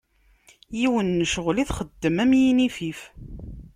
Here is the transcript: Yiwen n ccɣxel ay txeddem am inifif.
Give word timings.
Yiwen 0.79 1.07
n 1.19 1.27
ccɣxel 1.29 1.57
ay 1.61 1.67
txeddem 1.69 2.17
am 2.23 2.31
inifif. 2.39 2.99